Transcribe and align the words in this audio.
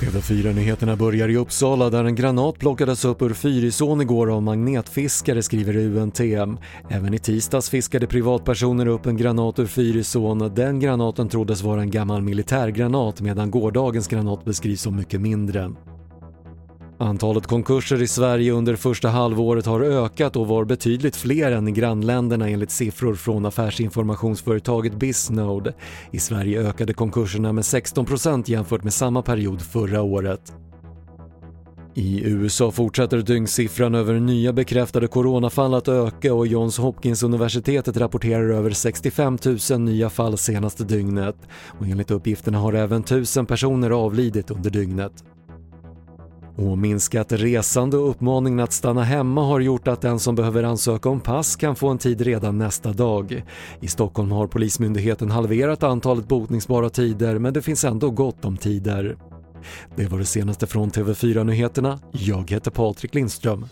TV4-nyheterna 0.00 0.96
börjar 0.96 1.28
i 1.28 1.36
Uppsala 1.36 1.90
där 1.90 2.04
en 2.04 2.14
granat 2.14 2.58
plockades 2.58 3.04
upp 3.04 3.22
ur 3.22 3.34
Fyrisån 3.34 4.00
igår 4.00 4.30
av 4.30 4.42
magnetfiskare 4.42 5.42
skriver 5.42 5.76
UNT. 5.76 6.20
Även 6.90 7.14
i 7.14 7.18
tisdags 7.18 7.70
fiskade 7.70 8.06
privatpersoner 8.06 8.86
upp 8.86 9.06
en 9.06 9.16
granat 9.16 9.58
ur 9.58 9.66
Fyrisån. 9.66 10.54
Den 10.54 10.80
granaten 10.80 11.28
troddes 11.28 11.62
vara 11.62 11.80
en 11.80 11.90
gammal 11.90 12.22
militärgranat 12.22 13.20
medan 13.20 13.50
gårdagens 13.50 14.08
granat 14.08 14.44
beskrivs 14.44 14.82
som 14.82 14.96
mycket 14.96 15.20
mindre. 15.20 15.72
Antalet 16.98 17.46
konkurser 17.46 18.02
i 18.02 18.06
Sverige 18.06 18.52
under 18.52 18.76
första 18.76 19.08
halvåret 19.08 19.66
har 19.66 19.80
ökat 19.80 20.36
och 20.36 20.48
var 20.48 20.64
betydligt 20.64 21.16
fler 21.16 21.52
än 21.52 21.68
i 21.68 21.72
grannländerna 21.72 22.48
enligt 22.48 22.70
siffror 22.70 23.14
från 23.14 23.46
affärsinformationsföretaget 23.46 24.94
Bisnode. 24.94 25.74
I 26.10 26.18
Sverige 26.18 26.68
ökade 26.68 26.92
konkurserna 26.92 27.52
med 27.52 27.62
16% 27.62 28.50
jämfört 28.50 28.84
med 28.84 28.92
samma 28.92 29.22
period 29.22 29.62
förra 29.62 30.02
året. 30.02 30.52
I 31.94 32.22
USA 32.24 32.70
fortsätter 32.70 33.18
dygnssiffran 33.18 33.94
över 33.94 34.20
nya 34.20 34.52
bekräftade 34.52 35.06
coronafall 35.06 35.74
att 35.74 35.88
öka 35.88 36.34
och 36.34 36.46
Johns 36.46 36.78
Hopkins-universitetet 36.78 37.96
rapporterar 37.96 38.48
över 38.50 38.70
65 38.70 39.38
000 39.70 39.80
nya 39.80 40.10
fall 40.10 40.38
senaste 40.38 40.84
dygnet. 40.84 41.36
Och 41.78 41.86
enligt 41.86 42.10
uppgifterna 42.10 42.58
har 42.58 42.72
även 42.72 43.00
1000 43.00 43.46
personer 43.46 43.90
avlidit 43.90 44.50
under 44.50 44.70
dygnet. 44.70 45.24
Och 46.56 46.78
minskat 46.78 47.32
resande 47.32 47.96
och 47.96 48.10
uppmaningen 48.10 48.60
att 48.60 48.72
stanna 48.72 49.02
hemma 49.02 49.44
har 49.44 49.60
gjort 49.60 49.88
att 49.88 50.00
den 50.00 50.18
som 50.18 50.34
behöver 50.34 50.62
ansöka 50.62 51.08
om 51.08 51.20
pass 51.20 51.56
kan 51.56 51.76
få 51.76 51.88
en 51.88 51.98
tid 51.98 52.20
redan 52.20 52.58
nästa 52.58 52.92
dag. 52.92 53.44
I 53.80 53.88
Stockholm 53.88 54.32
har 54.32 54.46
Polismyndigheten 54.46 55.30
halverat 55.30 55.82
antalet 55.82 56.28
botningsbara 56.28 56.90
tider 56.90 57.38
men 57.38 57.52
det 57.52 57.62
finns 57.62 57.84
ändå 57.84 58.10
gott 58.10 58.44
om 58.44 58.56
tider. 58.56 59.16
Det 59.96 60.06
var 60.06 60.18
det 60.18 60.24
senaste 60.24 60.66
från 60.66 60.90
TV4 60.90 61.44
Nyheterna. 61.44 61.98
Jag 62.12 62.50
heter 62.50 62.70
Patrik 62.70 63.14
Lindström. 63.14 63.66